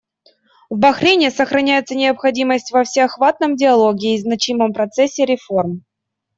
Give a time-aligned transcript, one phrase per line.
[0.71, 5.85] В Бахрейне сохраняется необходимость во всеохватном диалоге и значимом процессе реформ.